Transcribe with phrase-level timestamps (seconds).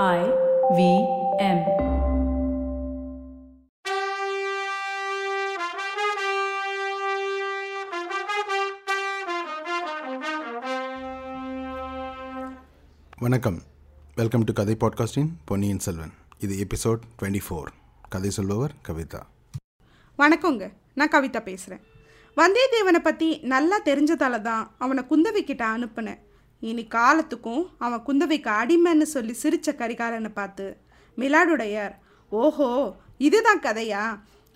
[0.00, 0.20] I
[0.76, 0.82] V
[1.46, 1.58] M.
[13.20, 13.58] வணக்கம்.
[14.16, 17.70] Welcome to கதை பாட்காஸ்டின் பொன்னியின் செல்வன் இது எபிசோட் டுவெண்ட்டி ஃபோர்
[18.08, 19.22] கதை சொல்பவர் கவிதா.
[20.18, 20.72] வணக்கங்க.
[20.94, 21.84] நான் கவிதா பேசுகிறேன்
[22.36, 26.22] வந்தியத்தேவனை பற்றி நல்லா தெரிஞ்சதால தான் அவனை குந்தவை கிட்ட அனுப்புனேன்.
[26.68, 30.66] இனி காலத்துக்கும் அவன் குந்தவைக்கு அடிமைன்னு சொல்லி சிரிச்ச கரிகாலனை பார்த்து
[31.18, 31.94] மிலாடுடையார்
[32.32, 32.68] ஓஹோ
[33.26, 34.04] இதுதான் கதையா?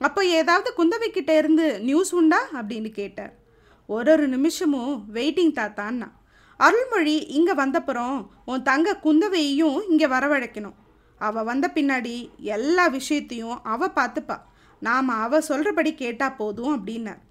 [0.01, 2.41] அப்போ ஏதாவது குந்தவை கிட்ட இருந்து நியூஸ் உண்டா?
[2.59, 3.33] அப்படின்னு கேட்டார்.
[3.89, 6.09] ஒரு ஒரு நிமிஷமும் வெயிட்டிங் தாத்தான்னா
[6.61, 8.19] அருள்மொழி இங்கே வந்தப்புறம்
[8.51, 10.77] உன் தங்க குந்தவையையும் இங்கே வரவழைக்கணும்.
[11.21, 12.15] அவள் வந்த பின்னாடி
[12.57, 14.37] எல்லா விஷயத்தையும் அவள் பார்த்துப்பா.
[14.83, 17.23] நாம் அவள் சொல்கிறபடி கேட்டால் போதும் அப்படின்னார்.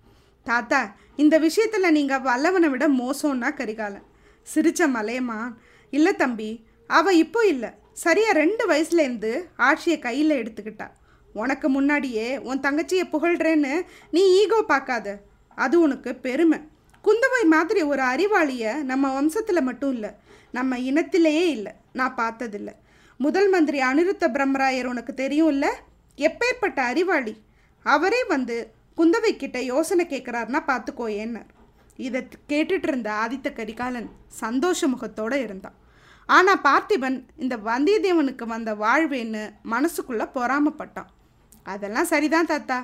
[0.48, 0.82] தாத்தா
[1.23, 4.05] இந்த விஷயத்தில் நீங்கள் வல்லவனை விட மோசம்னா கரிகாலன்.
[4.54, 5.49] சிரிச்ச மலையமான்.
[5.94, 6.49] இல்லை தம்பி
[6.88, 7.70] அவ இப்போ இல்லை.
[8.04, 9.31] சரியாக ரெண்டு வயசுலேருந்து
[9.68, 10.88] ஆட்சியை கையில் எடுத்துக்கிட்டா.
[11.34, 13.73] உனக்கு முன்னாடியே உன் தங்கச்சியை புகழ்கிறேன்னு
[14.12, 15.18] நீ ஈகோ பார்க்காத
[15.55, 16.60] அது உனக்கு பெருமை.
[17.05, 20.12] குந்தவை மாதிரி ஒரு அறிவாளியை நம்ம வம்சத்தில் மட்டும் இல்லை.
[20.51, 21.73] நம்ம இனத்திலேயே இல்லை.
[21.99, 22.70] நான் பார்த்ததில்ல.
[23.18, 25.71] முதல் மந்திரி அனிருத்த பிரம்மராயர் உனக்கு தெரியும் இல்லை?
[26.18, 27.35] எப்பேற்பட்ட அறிவாளி.
[27.85, 28.57] அவரே வந்து
[28.98, 31.51] குந்தவை கிட்ட யோசனை கேட்குறாருன்னா பார்த்துக்கோ ஏன்னார்
[31.98, 34.10] இதை கேட்டுட்டு இருந்த ஆதித்த கரிகாலன்
[34.41, 35.77] சந்தோஷ முகத்தோடு இருந்தான்.
[36.29, 39.43] ஆனால் பார்த்திபன் இந்த வந்தியத்தேவனுக்கு வந்த வாழ்வேன்னு
[39.74, 41.10] மனசுக்குள்ளே பொறாமப்பட்டான்.
[41.73, 42.79] அதெல்லாம் சரிதான் தாத்தா.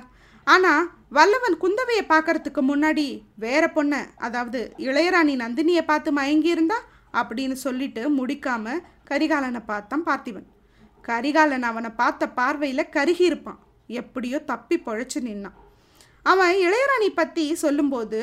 [0.46, 3.06] ஆனால் வல்லவன் குந்தவையை பார்க்கறதுக்கு முன்னாடி
[3.44, 6.78] வேற பொண்ணை அதாவது இளையராணி நந்தினியை பார்த்து மயங்கியிருந்தா
[7.20, 8.74] அப்படின்னு சொல்லிட்டு முடிக்காம
[9.10, 10.48] கரிகாலனை பார்த்தான் பார்த்திபன்.
[11.08, 13.60] கரிகாலன் அவனை பார்த்த பார்வையில் கருகி இருப்பான்.
[14.00, 15.58] எப்படியோ தப்பி பொழைச்சு நின்னான்.
[16.22, 18.20] அவன் இளையராணி பற்றி சொல்லும்போது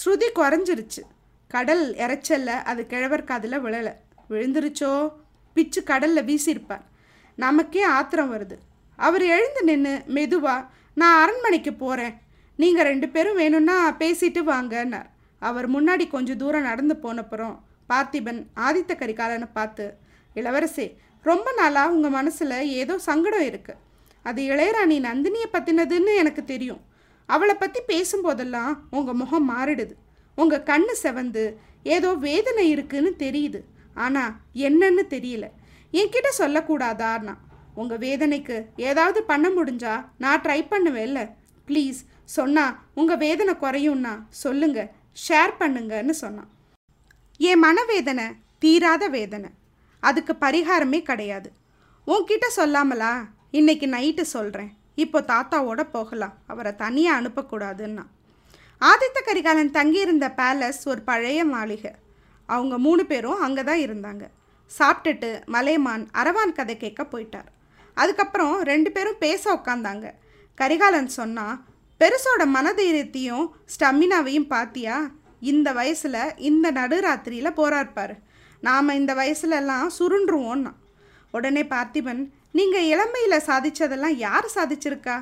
[0.00, 1.02] ஸ்ருதி குறைஞ்சிருச்சு.
[1.48, 3.92] கடல் இறைச்சல்ல அது கிழவர் காதில் விழலை.
[4.30, 4.92] விழுந்துருச்சோ?
[5.54, 6.84] பிச்சு கடலில் வீசியிருப்பார்.
[7.38, 8.56] நமக்கே ஆத்திரம் வருது.
[8.98, 12.14] அவர் எழுந்து நின்று மெதுவாக நான் அரண்மனைக்கு போகிறேன்
[12.58, 15.08] நீங்கள் ரெண்டு பேரும் வேணும்னா பேசிட்டு வாங்கன்னார்.
[15.38, 17.56] அவர் முன்னாடி கொஞ்சம் தூரம் நடந்து போனப்புறம்
[17.88, 19.84] பார்த்திபன் ஆதித்த கரிகாலனை பார்த்து
[20.36, 20.86] இளவரசே
[21.22, 23.82] ரொம்ப நாளாக உங்கள் மனசில் ஏதோ சங்கடம் இருக்குது
[24.22, 26.80] அது இளையராணி நந்தினியை பற்றினதுன்னு எனக்கு தெரியும்.
[27.28, 29.94] அவளை பற்றி பேசும்போதெல்லாம் உங்கள் முகம் மாறிடுது.
[30.34, 33.60] உங்கள் கண்ணு செவந்து ஏதோ வேதனை இருக்குன்னு தெரியுது.
[33.94, 35.46] ஆனால் என்னன்னு தெரியல.
[35.92, 37.34] என்கிட்ட சொல்லக்கூடாதான்னா
[37.74, 41.20] உங்கள் வேதனைக்கு ஏதாவது பண்ண முடிஞ்சா நான் ட்ரை பண்ணுவேன்ல
[41.68, 44.80] ப்ளீஸ் சொன்னால் உங்கள் வேதனை குறையும்னா சொல்லுங்க
[45.28, 46.50] ஷேர் பண்ணுங்கன்னு சொன்னான்
[47.36, 48.26] என் மனவேதனை
[48.58, 49.50] தீராத வேதனை.
[50.00, 51.48] அதுக்கு பரிகாரமே கிடையாது.
[52.06, 53.12] உன்கிட்ட சொல்லாமலா?
[53.50, 56.34] இன்னைக்கு நைட்டு சொல்கிறேன் இப்போ தாத்தாவோட போகலாம்.
[56.52, 58.04] அவரை தனியாக அனுப்பக்கூடாதுன்னா.
[58.80, 61.92] ஆதித்த கரிகாலன் தங்கியிருந்த பேலஸ் ஒரு பழைய மாளிகை.
[62.48, 64.24] அவங்க மூணு பேரும் அங்கே தான் இருந்தாங்க.
[64.70, 67.48] சாப்பிட்டுட்டு மலைமான் அரவான் கதை கேட்க போயிட்டார்.
[67.96, 70.06] அதுக்கப்புறம் ரெண்டு பேரும் பேச உட்காந்தாங்க
[70.60, 71.60] கரிகாலன் சொன்னால்
[72.00, 74.96] பெருசோட மனதைரியத்தையும் ஸ்டமினாவையும் பார்த்தியா
[75.50, 78.14] இந்த வயசில் இந்த நடுராத்திரியில் போராட்பார்
[78.62, 80.72] நாம் இந்த வயசுலலாம் சுருண்டுருவோன்னா
[81.34, 82.22] உடனே பார்த்திபன்
[82.56, 85.16] நீங்கள் இளமையில் சாதிச்சதெல்லாம் யார் சாதிச்சிருக்கா?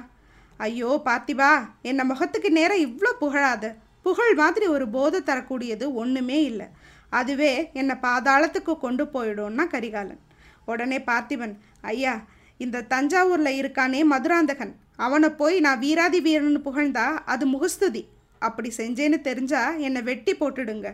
[0.60, 1.50] ஐயோ பார்த்திபா
[1.90, 3.64] என்னை முகத்துக்கு நேரம் இவ்வளோ புகழாத.
[4.06, 6.66] புகழ் மாதிரி ஒரு போதை தரக்கூடியது ஒன்றுமே இல்லை.
[7.18, 10.20] அதுவே என்னை பாதாளத்துக்கு கொண்டு போயிடும்னா கரிகாலன்.
[10.70, 11.54] உடனே பார்த்திபன்
[11.92, 12.14] ஐயா
[12.60, 14.74] இந்த தஞ்சாவூரில் இருக்கானே மதுராந்தகன்.
[15.06, 18.02] அவனை போய் நான் வீராதி வீரன்னு புகழ்ந்தா அது முகஸ்துதி.
[18.48, 20.88] அப்படி செஞ்சேன்னு தெரிஞ்சா என்னை வெட்டி போட்டுடுங்க.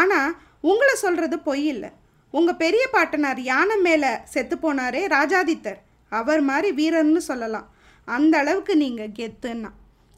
[0.00, 0.30] ஆனால்
[0.70, 1.90] உங்களை சொல்கிறது பொய் இல்லை.
[2.32, 5.80] உங்கள் பெரிய பாட்டனார் யானை மேலே செத்து போனாரே ராஜாதித்தர்.
[6.08, 7.68] அவர் மாதிரி வீரர்னு சொல்லலாம்.
[8.08, 9.70] அந்த அளவுக்கு நீங்கள் கெத்துன்னா.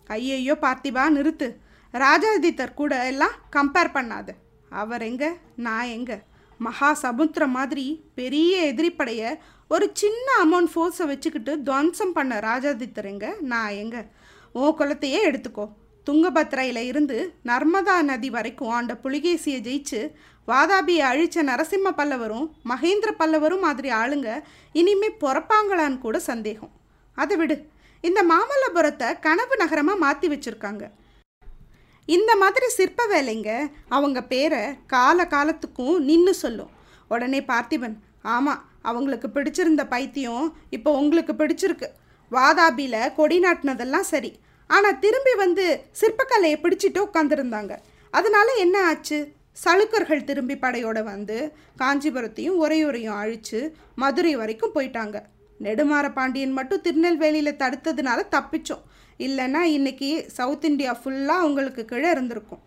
[0.06, 1.48] ஐயையோ பார்த்திபா நிறுத்து.
[1.92, 4.28] ராஜாதித்தர் கூட எல்லாம் கம்பேர் பண்ணாத.
[4.70, 5.24] அவர் எங்க?
[5.56, 6.22] நான் எங்க?
[6.58, 9.38] மகா சமுத்திரம் மாதிரி பெரிய எதிரிப்படைய
[9.68, 13.28] ஒரு சின்ன அமௌண்ட் ஃபோர்ஸை வச்சுக்கிட்டு துவம்சம் பண்ண ராஜாதித்தர் எங்க?
[13.40, 14.06] நான் எங்க?
[14.52, 15.66] ஓ குலத்தையே எடுத்துக்கோ.
[16.10, 20.00] துங்கபத்ரையில் இருந்து நர்மதா நதி வரைக்கும் ஆண்ட புலிகேசியை ஜெயிச்சு
[20.50, 24.28] வாதாபியை அழிச்ச நரசிம்ம பல்லவரும் மகேந்திர பல்லவரும் மாதிரி ஆளுங்க
[24.80, 26.72] இனிமே பிறப்பாங்களான்னு கூட சந்தேகம்.
[27.16, 27.56] அதை விடு.
[28.04, 30.84] இந்த மாமல்லபுரத்தை கனவு நகரமாக மாற்றி வச்சுருக்காங்க.
[32.16, 33.50] இந்த மாதிரி சிற்ப வேலைங்க
[33.96, 34.62] அவங்க பேரை
[34.94, 36.72] கால காலத்துக்கும் நின்று சொல்லும்.
[37.12, 37.96] உடனே பார்த்திபன்
[38.34, 40.46] ஆமாம் அவங்களுக்கு பிடிச்சிருந்த பைத்தியம்
[40.76, 41.88] இப்போ உங்களுக்கு பிடிச்சிருக்கு.
[42.36, 44.30] வாதாபியில் கொடி நாட்டினதெல்லாம் சரி.
[44.70, 45.64] ஆனால் திரும்பி வந்து
[46.00, 47.72] சிற்பக்கலையை பிடிச்சிட்டு உட்காந்துருந்தாங்க
[48.18, 49.18] அதனால என்ன ஆச்சு?
[49.62, 55.22] சளுக்கர்கள் திரும்பி படையோடு வந்து காஞ்சிபுரத்தையும் ஒரையூரையும் அழித்து மதுரை வரைக்கும் போயிட்டாங்க.
[55.60, 58.84] நெடுமாற பாண்டியன் மட்டும் திருநெல்வேலியில் தடுத்ததுனால தப்பிச்சோம்.
[59.18, 62.62] இல்லைன்னா இன்னைக்கு சவுத் இந்தியா ஃபுல்லாக உங்களுக்கு கீழே இருந்திருக்கும்.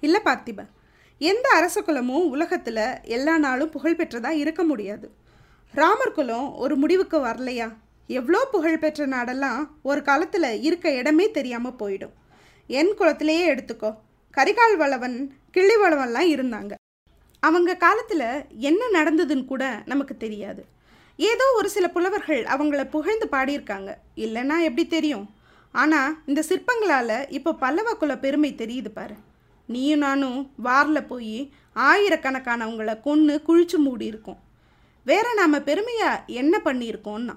[0.00, 0.70] இல்லை பார்த்திபன்
[1.18, 5.10] எந்த அரச குலமும் உலகத்தில் எல்லா நாளும் புகழ்பெற்றதாக இருக்க முடியாது.
[5.74, 7.72] ராமர் குலம் ஒரு முடிவுக்கு வரலையா?
[8.06, 12.14] எவ்வளோ புகழ்பெற்ற நாடெல்லாம் ஒரு காலத்தில் இருக்க இடமே தெரியாமல் போயிடும்.
[12.66, 13.90] என் குலத்திலேயே எடுத்துக்கோ
[14.36, 16.74] கரிகால் வளவன் கிள்ளிவளவெல்லாம் இருந்தாங்க.
[17.42, 18.28] அவங்க காலத்தில்
[18.68, 20.62] என்ன நடந்ததுன்னு கூட நமக்கு தெரியாது.
[21.18, 23.90] ஏதோ ஒரு சில புலவர்கள் அவங்கள புகழ்ந்து பாடியிருக்காங்க.
[24.24, 25.26] இல்லைன்னா எப்படி தெரியும்?
[25.74, 29.16] ஆனால் இந்த சிற்பங்களால் இப்போ பல்லவ குல பெருமை தெரியுது பாரு.
[29.66, 34.40] நீயும் நானும் வாரில் போய் ஆயிரக்கணக்கானவங்கள கொன்று குழிச்சு மூடி இருக்கோம்
[35.06, 37.34] வேற நாம் பெருமையாக என்ன பண்ணியிருக்கோம்னா?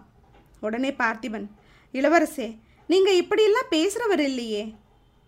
[0.60, 1.48] உடனே பார்த்திபன்
[1.94, 2.48] இளவரசே
[2.88, 4.64] நீங்கள் இப்படியெல்லாம் பேசுகிறவர் இல்லையே.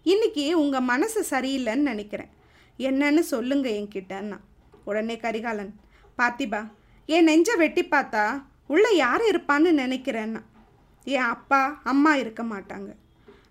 [0.04, 2.32] இன்னைக்கு உங்கள் மனசு சரியில்லைன்னு நினைக்கிறேன்.
[2.80, 4.38] என்னன்னு சொல்லுங்க என்கிட்டன்னா
[4.84, 5.80] உடனே கரிகாலன்
[6.18, 6.72] பார்த்திபா
[7.06, 10.42] என் நெஞ்ச வெட்டி பார்த்தா உள்ளே யார் இருப்பான்னு நினைக்கிறேன்னா
[11.04, 12.96] என் அப்பா அம்மா இருக்க மாட்டாங்க.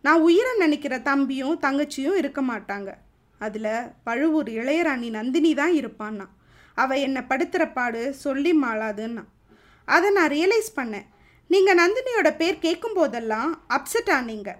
[0.02, 2.94] நான் உயிரை நினைக்கிற தம்பியும் தங்கச்சியும் இருக்க மாட்டாங்க.
[3.38, 6.26] அதில் பழுவூர் இளையராணி நந்தினி தான் இருப்பான்னா.
[6.74, 9.24] அவள் என்னை படுத்துகிற பாடு சொல்லி மாளாதுன்னா.
[9.84, 11.06] அதை நான் ரியலைஸ் பண்ணேன்.
[11.46, 14.52] நீங்கள் நந்தினியோட பேர் கேட்கும் போதெல்லாம் அப்செட் ஆனீங்க.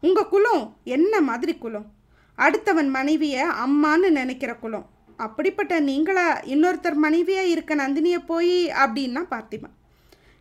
[0.00, 1.92] உங்கள் குலம் என்ன மாதிரி குலம்?
[2.38, 4.90] அடுத்தவன் மனைவியை அம்மான்னு நினைக்கிற குலம்.
[5.16, 9.70] அப்படிப்பட்ட நீங்களா இன்னொருத்தர் மனைவியாக இருக்க நந்தினியை போய் அப்படின்னா பார்த்திபா.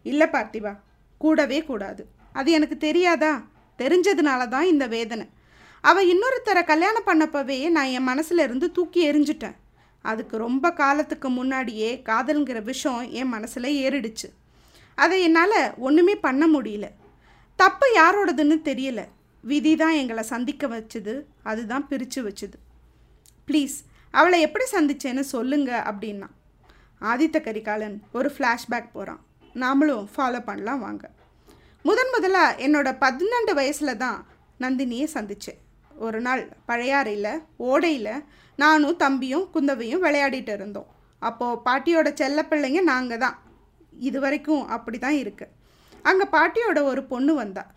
[0.04, 0.78] இல்லை பார்த்திபா
[1.18, 2.08] கூடவே கூடாது.
[2.34, 3.42] அது எனக்கு தெரியாதா?
[3.78, 5.30] தெரிஞ்சதுனால தான் இந்த வேதனை.
[5.82, 9.56] அவள் இன்னொருத்தரை கல்யாணம் பண்ணப்பவே நான் என் மனசில் இருந்து தூக்கி எரிஞ்சிட்டேன்
[10.02, 14.28] அதுக்கு ரொம்ப காலத்துக்கு முன்னாடியே காதல்ங்கிற விஷம் என் மனசில் ஏறிடுச்சு.
[14.96, 16.84] அதை என்னால் ஒன்றுமே பண்ண முடியல.
[17.56, 19.08] தப்பு யாரோடதுன்னு தெரியல.
[19.50, 21.14] விதி தான் எங்களை சந்திக்க வச்சுது
[21.52, 22.58] அதுதான் பிரித்து வச்சுது.
[23.48, 23.78] ப்ளீஸ்
[24.14, 26.30] அவளை எப்படி சந்திச்சேன்னு சொல்லுங்க அப்படின்னா
[27.12, 29.22] ஆதித்த கரிகாலன் ஒரு ஃப்ளாஷ்பேக் போகிறான்
[29.64, 31.04] நாமளும் ஃபாலோ பண்ணலாம் வாங்க.
[31.86, 34.20] முதன் முதலாக என்னோட பதினெண்டு வயசில் தான்
[34.64, 35.60] நந்தினியை சந்தித்தேன்
[36.06, 37.34] ஒரு நாள் பழையாறையில்
[37.70, 38.14] ஓடையில்
[38.60, 40.90] நானும் தம்பியும் குந்தவையும் விளையாடிட்டு இருந்தோம்.
[41.22, 43.38] அப்போது பாட்டியோட செல்ல பிள்ளைங்க நாங்கள் தான்.
[44.10, 45.54] இது வரைக்கும் அப்படி தான் இருக்குது
[46.10, 47.72] அங்கே பாட்டியோட ஒரு பொண்ணு வந்தாள்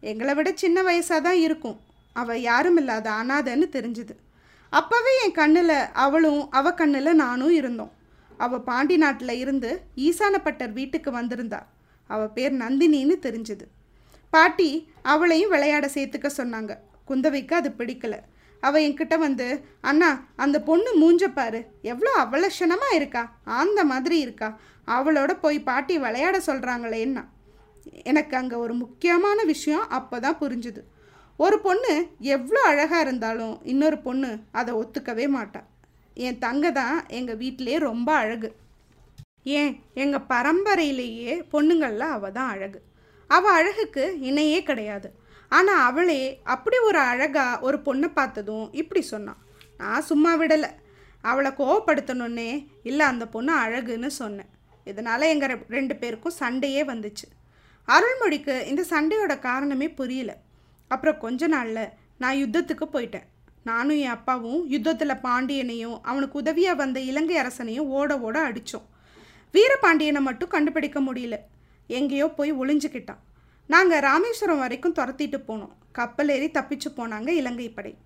[0.00, 1.80] எங்களை விட சின்ன வயசாக தான் இருக்கும்.
[2.12, 4.14] அவள் யாரும் இல்லாத அனாதைன்னு தெரிஞ்சுது.
[4.72, 7.92] அப்போவே என் கண்ணில் அவளும் அவ கண்ணில் நானும் இருந்தோம்.
[8.36, 11.60] அவள் பாண்டி நாட்டில் இருந்து ஈசானப்பட்டர் வீட்டுக்கு வந்திருந்தா.
[12.06, 13.64] அவள் பேர் நந்தினின்னு தெரிஞ்சுது.
[14.30, 16.72] பாட்டி அவளையும் விளையாட சேர்த்துக்க சொன்னாங்க.
[17.08, 18.14] குந்தவைக்கு அது பிடிக்கல.
[18.60, 21.60] அவள் என்கிட்ட வந்து அண்ணா அந்த பொண்ணு மூஞ்ச பாரு.
[21.82, 23.22] எவ்வளோ அவலட்சணமாக இருக்கா.
[23.44, 24.58] அந்த மாதிரி இருக்கா.
[24.86, 27.24] அவளோட போய் பாட்டி விளையாட சொல்கிறாங்களேன்னா
[28.10, 30.82] எனக்கு அங்கே ஒரு முக்கியமான விஷயம் அப்போ தான் புரிஞ்சுது.
[31.36, 31.92] ஒரு பொண்ணு
[32.34, 35.68] எவ்வளோ அழகாக இருந்தாலும் இன்னொரு பொண்ணு அதை ஒத்துக்கவே மாட்டான்
[36.16, 38.48] என் தங்க தான் எங்கள் வீட்டிலே ரொம்ப அழகு.
[39.42, 39.72] ஏன்?
[39.94, 42.80] எங்கள் பரம்பரையிலேயே பொண்ணுங்களில் அவள் தான் அழகு.
[43.26, 45.08] அவள் அழகுக்கு இணையே கிடையாது.
[45.48, 46.20] ஆனால் அவளே
[46.54, 49.40] அப்படி ஒரு அழகாக ஒரு பொண்ணை பார்த்ததும் இப்படி சொன்னான்
[49.78, 50.70] நான் சும்மா விடலை.
[51.20, 52.50] அவளை கோவப்படுத்தணுன்னே
[52.82, 54.50] இல்லை அந்த பொண்ணு அழகுன்னு சொன்னேன்.
[54.86, 57.26] இதனால் எங்கள் ரெண்டு பேருக்கும் சண்டையே வந்துச்சு.
[57.94, 60.36] அருள்மொழிக்கு இந்த சண்டையோட காரணமே புரியல.
[60.88, 61.88] அப்புறம் கொஞ்ச நாளில்
[62.18, 63.26] நான் யுத்தத்துக்கு போயிட்டேன்.
[63.64, 68.86] நானும் என் அப்பாவும் யுத்தத்தில் பாண்டியனையும் அவனுக்கு உதவியாக வந்த இலங்கை அரசனையும் ஓட ஓட அடித்தோம்
[69.54, 71.36] வீரபாண்டியனை மட்டும் கண்டுபிடிக்க முடியல.
[71.86, 73.20] எங்கேயோ போய் ஒளிஞ்சுக்கிட்டான்.
[73.66, 75.72] நாங்கள் ராமேஸ்வரம் வரைக்கும் துரத்திட்டு போனோம்.
[75.92, 77.96] கப்பல் ஏறி தப்பிச்சு போனாங்க இலங்கை படை.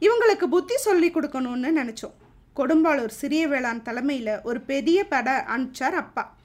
[0.00, 2.16] இவங்களுக்கு புத்தி சொல்லி கொடுக்கணும்னு நினச்சோம்.
[2.56, 6.35] கொடும்பாளூர் சிறிய வேளாண் தலைமையில் ஒரு பெரிய படை அனுப்பிச்சார் அப்பா.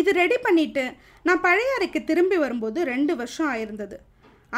[0.00, 0.84] இது ரெடி பண்ணிட்டு
[1.26, 3.96] நான் பழைய அறைக்கு திரும்பி வரும்போது ரெண்டு வருஷம் ஆயிருந்தது.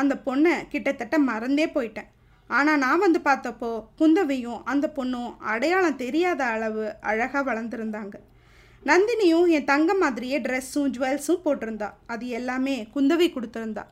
[0.00, 2.10] அந்த பொண்ணை கிட்டத்தட்ட மறந்தே போயிட்டேன்.
[2.50, 3.70] ஆனால் நான் வந்து பார்த்தப்போ
[4.00, 8.16] குந்தவையும் அந்த பொண்ணும் அடையாளம் தெரியாத அளவு அழகாக வளர்ந்துருந்தாங்க.
[8.90, 11.88] நந்தினியும் என் தங்க மாதிரியே ட்ரெஸ்ஸும் ஜுவல்ஸும் போட்டிருந்தா.
[12.06, 13.84] அது எல்லாமே குந்தவை கொடுத்துருந்தா.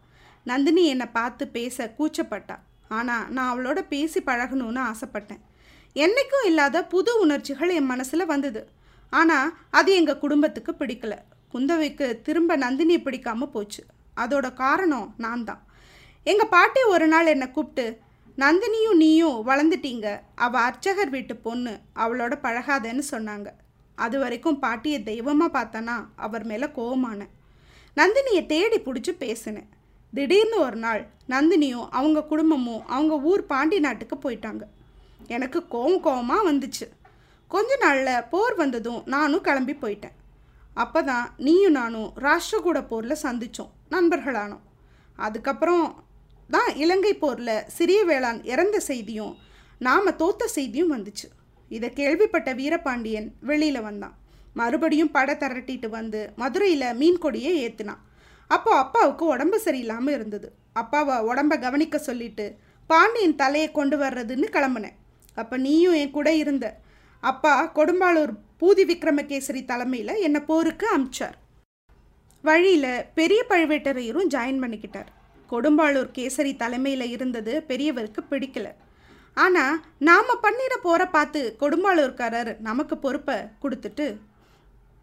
[0.47, 2.57] நந்தினி என்னை பார்த்து பேச கூச்சப்பட்டா.
[2.99, 5.43] ஆனால் நான் அவளோட பேசி பழகணும்னு ஆசைப்பட்டேன்.
[5.97, 8.63] என்னைக்கும் இல்லாத புது உணர்ச்சிகள் என் மனசில் வந்தது.
[9.13, 11.15] ஆனால் அது எங்கள் குடும்பத்துக்கு பிடிக்கல.
[11.53, 13.83] குந்தவைக்கு திரும்ப நந்தினியை பிடிக்காம போச்சு.
[14.17, 15.63] அதோட காரணம் நான் தான்
[16.25, 17.99] எங்கள் பாட்டி ஒரு நாள் என்னை கூப்பிட்டு
[18.37, 20.21] நந்தினியும் நீயும் வளர்ந்துட்டீங்க.
[20.35, 21.73] அவள் அர்ச்சகர் வீட்டு பொண்ணு.
[21.97, 23.49] அவளோட பழகாதேன்னு சொன்னாங்க.
[23.95, 27.33] அது வரைக்கும் பாட்டியை தெய்வமாக பார்த்தனா அவர் மேலே கோவமானேன்.
[27.97, 29.69] நந்தினியை தேடி பிடிச்சி பேசினேன்.
[30.15, 34.65] திடீர்னு ஒரு நாள் நந்தினியும் அவங்க குடும்பமும் அவங்க ஊர் பாண்டி நாட்டுக்கு போயிட்டாங்க.
[35.27, 36.87] எனக்கு கோவம் கோவமாக வந்துச்சு.
[37.49, 40.17] கொஞ்ச நாளில் போர் வந்ததும் நானும் கிளம்பி போயிட்டேன்.
[40.77, 44.65] அப்போ தான் நீயும் நானும் ராஷ்டிரகூட போரில் சந்தித்தோம் நண்பர்களானோம்.
[45.19, 45.87] அதுக்கப்புறம்
[46.55, 49.35] தான் இலங்கை போரில் சிறிய வேளாண் இறந்த செய்தியும்
[49.87, 51.29] நாம் தோத்த செய்தியும் வந்துச்சு.
[51.71, 54.17] இதை கேள்விப்பட்ட வீரபாண்டியன் வெளியில் வந்தான்.
[54.61, 58.03] மறுபடியும் படை திரட்டிட்டு வந்து மதுரையில் மீன் கொடியை ஏற்றினான்
[58.51, 60.49] அப்போ அப்பாவுக்கு உடம்பு சரியில்லாமல் இருந்தது.
[60.81, 62.47] அப்பாவை உடம்ப கவனிக்க சொல்லிட்டு
[62.91, 64.97] பாண்டியன் தலையை கொண்டு வர்றதுன்னு கிளம்புனேன்.
[65.37, 66.67] அப்போ நீயும் என் கூட இருந்த.
[67.23, 71.37] அப்பா கொடும்பாளூர் பூதி விக்ரமகேசரி தலைமையில் என்னை போருக்கு அமிச்சார்.
[72.45, 75.09] வழியில் பெரிய பழுவேட்டரையரும் ஜாயின் பண்ணிக்கிட்டார்.
[75.53, 78.69] கொடும்பாளூர் கேசரி தலைமையில் இருந்தது பெரியவருக்கு பிடிக்கல.
[79.37, 79.75] ஆனால்
[80.09, 84.07] நாம் பண்ணிட போகிற பார்த்து கொடும்பாளூர்காரர் நமக்கு பொறுப்பை கொடுத்துட்டு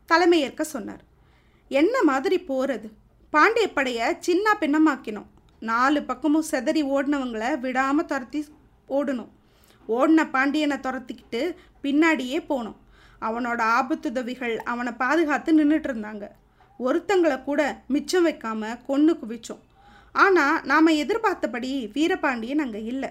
[0.10, 1.04] தலைமையேற்க சொன்னார்.
[1.82, 2.90] என்ன மாதிரி போகிறது
[3.34, 5.30] பாண்டிய படையை சின்ன பின்னமாக்கினோம்.
[5.72, 8.42] நாலு பக்கமும் செதறி ஓடினவங்களை விடாமல் துரத்தி
[8.98, 9.32] ஓடணும்.
[9.98, 11.42] ஓடின பாண்டியனை துரத்திக்கிட்டு
[11.84, 12.80] பின்னாடியே போனோம்.
[13.28, 16.26] அவனோட ஆபத்துதவிகள் அவனை பாதுகாத்து நின்றுட்டு இருந்தாங்க
[16.80, 19.64] ஒருத்தங்களை கூட மிச்சம் வைக்காம கொன்று குவிச்சோம்.
[20.12, 23.10] ஆனால் நாம் எதிர்பார்த்தபடி வீரபாண்டியன் அங்கே இல்லை.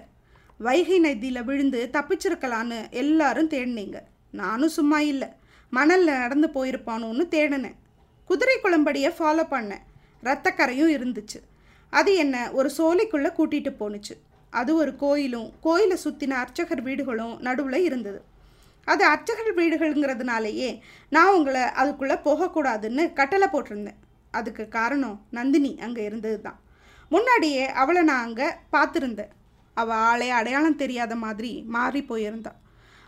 [0.66, 3.98] வைகை நதியில் விழுந்து தப்பிச்சிருக்கலான்னு எல்லாரும் தேடினீங்க.
[4.30, 5.28] நானும் சும்மா இல்லை.
[5.70, 7.76] மணலில் நடந்து போயிருப்பானோன்னு தேடினேன்.
[8.24, 9.84] குதிரை குளம்படியை ஃபாலோ பண்ணேன்.
[10.22, 11.38] ரத்தக்கரையும் இருந்துச்சு.
[11.92, 14.14] அது என்ன ஒரு சோலைக்குள்ளே கூட்டிகிட்டு போணுச்சு.
[14.50, 18.20] அது ஒரு கோயிலும் கோயிலை சுற்றின அர்ச்சகர் வீடுகளும் நடுவில் இருந்தது.
[18.92, 20.70] அது அர்ச்சகர் வீடுகள்ங்கிறதுனாலேயே
[21.14, 23.98] நான் உங்களை அதுக்குள்ளே போகக்கூடாதுன்னு கட்டளை போட்டிருந்தேன்.
[24.38, 26.58] அதுக்கு காரணம் நந்தினி அங்கே இருந்தது தான்.
[27.14, 29.32] முன்னாடியே அவளை நான் அங்கே பார்த்துருந்தேன்.
[29.76, 32.52] அவள் ஆளே அடையாளம் தெரியாத மாதிரி மாறி போயிருந்தா.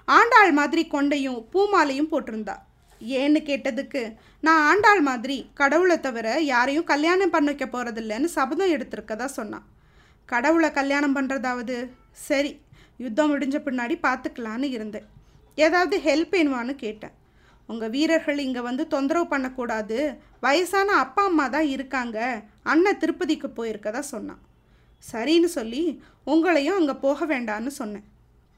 [0.09, 2.57] ஆண்டாள் மாதிரி கொண்டையும் பூமாலையும் போட்டிருந்தா.
[3.19, 4.03] ஏன்னு கேட்டதுக்கு
[4.47, 9.67] நான் ஆண்டாள் மாதிரி கடவுளை தவிர யாரையும் கல்யாணம் பண்ண வைக்க போகிறதில்லன்னு சபதம் எடுத்திருக்கதா சொன்னான்.
[10.33, 11.77] கடவுளை கல்யாணம் பண்ணுறதாவது
[12.27, 12.53] சரி
[13.05, 15.07] யுத்தம் முடிஞ்ச பின்னாடி பார்த்துக்கலான்னு இருந்தேன்.
[15.55, 17.15] ஏதாவது ஹெல்ப் வேணுமான்னு கேட்டேன்.
[17.69, 19.99] உங்கள் வீரர்கள் இங்கே வந்து தொந்தரவு பண்ணக்கூடாது.
[20.41, 22.19] வயசான அப்பா அம்மா தான் இருக்காங்க.
[22.63, 24.41] அண்ணன் திருப்பதிக்கு போயிருக்கதா சொன்னான்.
[25.13, 25.83] சரின்னு சொல்லி
[26.27, 28.07] உங்களையும் அங்கே போக வேண்டான்னு சொன்னேன்.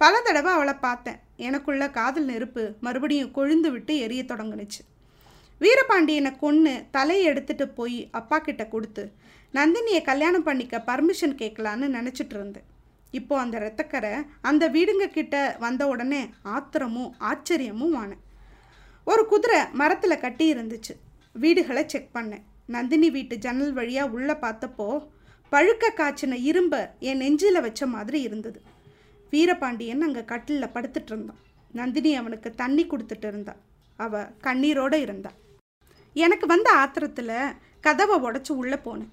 [0.01, 1.21] பல தடவை அவளை பார்த்தேன்.
[1.37, 4.83] எனக்குள்ள காதல் நெருப்பு மறுபடியும் கொழுந்து விட்டு எரிய தொடங்குனுச்சு.
[5.61, 9.13] வீரபாண்டியனை கொன்று தலையை எடுத்துட்டு போய் அப்பா கிட்ட கொடுத்து
[9.55, 12.67] நந்தினியை கல்யாணம் பண்ணிக்க பர்மிஷன் கேட்கலான்னு நினச்சிட்டு இருந்தேன்.
[13.19, 14.13] இப்போ அந்த ரத்தக்கரை
[14.51, 16.23] அந்த வீடுங்க கிட்ட வந்த உடனே
[16.55, 18.23] ஆத்திரமும் ஆச்சரியமும் ஆனேன்
[19.07, 20.95] ஒரு குதிரை மரத்தில் கட்டி இருந்துச்சு.
[21.33, 24.87] வீடுகளை செக் பண்ணேன் நந்தினி வீட்டு ஜன்னல் வழியாக உள்ளே பார்த்தப்போ
[25.53, 28.61] பழுக்க காய்ச்சின இரும்பை என் நெஞ்சில் வச்ச மாதிரி இருந்தது.
[29.33, 31.41] வீரபாண்டியன் அங்கே கட்டிலில் படுத்துட்டு இருந்தான்.
[31.79, 33.55] நந்தினி அவனுக்கு தண்ணி கொடுத்துட்டு இருந்தா.
[33.97, 35.31] அவ கண்ணீரோடு இருந்தா.
[36.17, 37.37] எனக்கு வந்த ஆத்திரத்தில்
[37.87, 39.13] கதவை உடச்சி உள்ளே போனேன்.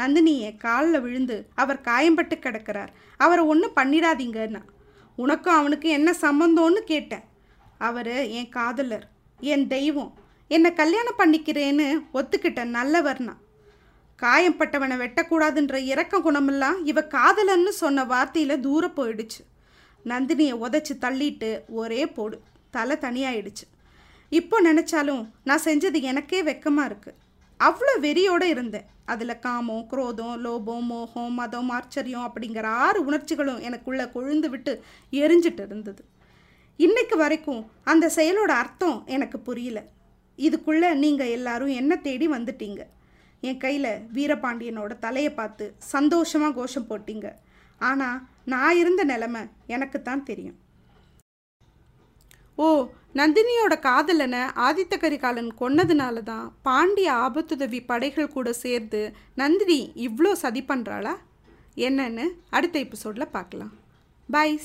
[0.00, 2.92] நந்தினியை காலில் விழுந்து அவர் காயம்பட்டு கிடக்கிறார்.
[3.20, 4.62] அவரை ஒன்றும் பண்ணிடாதீங்கன்னா
[5.18, 7.26] உனக்கும் அவனுக்கு என்ன சம்மந்தம்னு கேட்டேன்.
[7.88, 9.06] அவர் என் காதலர்
[9.40, 10.12] என் தெய்வம்
[10.50, 11.86] என்னை கல்யாணம் பண்ணிக்கிறேன்னு
[12.18, 13.34] ஒத்துக்கிட்ட நல்லவர்னா
[14.22, 19.42] காயம்பட்டவனை வெட்டக்கூடாதுன்ற இறக்க குணமெல்லாம் இவ காதலன்னு சொன்ன வார்த்தையில் தூர போயிடுச்சு.
[20.04, 21.50] நந்தினியை உதைச்சி தள்ளிட்டு
[21.80, 22.36] ஒரே போடு
[22.76, 23.66] தலை தனியாயிடுச்சு.
[24.38, 27.18] இப்போ நினச்சாலும் நான் செஞ்சது எனக்கே வெக்கமாக இருக்குது
[27.66, 28.86] அவ்வளோ வெறியோடு இருந்தேன்.
[29.12, 34.72] அதில் காமம் குரோதம் லோபம் மோகம் மதம் ஆச்சரியம் அப்படிங்கிற ஆறு உணர்ச்சிகளும் எனக்குள்ளே கொழுந்து விட்டு
[35.22, 36.02] எரிஞ்சிட்டு இருந்தது.
[36.86, 37.62] இன்னைக்கு வரைக்கும்
[37.92, 39.78] அந்த செயலோட அர்த்தம் எனக்கு புரியல.
[40.38, 42.82] இதுக்குள்ளே நீங்கள் எல்லாரும் என்ன தேடி வந்துட்டீங்க?
[43.48, 47.26] என் கையில் வீரபாண்டியனோட தலையை பார்த்து சந்தோஷமாக கோஷம் போட்டீங்க.
[47.80, 48.22] ஆனால்
[48.52, 49.42] நான் இருந்த நிலமை
[49.74, 50.58] எனக்கு தான் தெரியும்.
[52.58, 52.68] ஓ
[53.14, 59.00] நந்தினியோட காதலனை ஆதித்த கரிகாலன் கொன்னதுனால தான் பாண்டிய ஆபத்துதவி படைகள் கூட சேர்ந்து
[59.34, 61.14] நந்தினி இவ்வளோ சதி பண்ணுறாளா
[61.88, 63.72] என்னன்னு அடுத்த எபிசோடில் பார்க்கலாம்.
[64.28, 64.58] பாய்